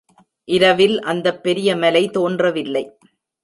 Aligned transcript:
இரவில் 0.47 0.99
அந்தப் 1.01 1.43
பெரிய 1.43 1.75
மலை 1.75 2.09
தோன்றவில்லை. 2.09 2.85